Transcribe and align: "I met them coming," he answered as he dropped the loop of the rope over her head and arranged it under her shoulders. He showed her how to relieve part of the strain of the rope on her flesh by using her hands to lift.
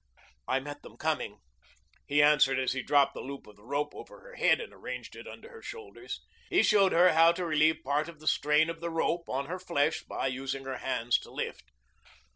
"I 0.47 0.59
met 0.59 0.81
them 0.81 0.97
coming," 0.97 1.41
he 2.07 2.23
answered 2.23 2.57
as 2.57 2.73
he 2.73 2.81
dropped 2.81 3.13
the 3.13 3.21
loop 3.21 3.45
of 3.45 3.55
the 3.55 3.63
rope 3.63 3.93
over 3.93 4.19
her 4.21 4.33
head 4.33 4.59
and 4.59 4.73
arranged 4.73 5.15
it 5.15 5.27
under 5.27 5.51
her 5.51 5.61
shoulders. 5.61 6.21
He 6.49 6.63
showed 6.63 6.91
her 6.91 7.13
how 7.13 7.33
to 7.33 7.45
relieve 7.45 7.83
part 7.83 8.09
of 8.09 8.19
the 8.19 8.25
strain 8.27 8.67
of 8.71 8.79
the 8.79 8.89
rope 8.89 9.29
on 9.29 9.45
her 9.45 9.59
flesh 9.59 10.01
by 10.01 10.25
using 10.25 10.65
her 10.65 10.77
hands 10.77 11.19
to 11.19 11.29
lift. 11.29 11.65